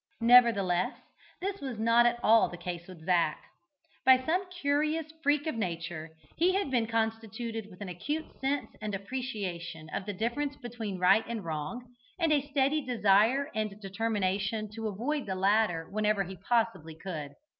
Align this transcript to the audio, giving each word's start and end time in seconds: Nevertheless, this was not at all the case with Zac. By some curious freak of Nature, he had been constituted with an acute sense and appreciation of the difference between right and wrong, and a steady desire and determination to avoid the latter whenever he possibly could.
Nevertheless, 0.21 0.97
this 1.41 1.61
was 1.61 1.77
not 1.77 2.07
at 2.07 2.17
all 2.23 2.49
the 2.49 2.57
case 2.57 2.87
with 2.87 3.05
Zac. 3.05 3.39
By 4.03 4.17
some 4.25 4.49
curious 4.49 5.13
freak 5.21 5.45
of 5.45 5.53
Nature, 5.53 6.09
he 6.37 6.55
had 6.55 6.71
been 6.71 6.87
constituted 6.87 7.67
with 7.69 7.81
an 7.81 7.89
acute 7.89 8.25
sense 8.41 8.71
and 8.81 8.95
appreciation 8.95 9.89
of 9.93 10.07
the 10.07 10.13
difference 10.13 10.55
between 10.55 10.97
right 10.97 11.23
and 11.27 11.45
wrong, 11.45 11.87
and 12.17 12.33
a 12.33 12.41
steady 12.41 12.83
desire 12.83 13.51
and 13.53 13.79
determination 13.79 14.71
to 14.73 14.87
avoid 14.87 15.27
the 15.27 15.35
latter 15.35 15.87
whenever 15.91 16.23
he 16.23 16.35
possibly 16.35 16.95
could. 16.95 17.35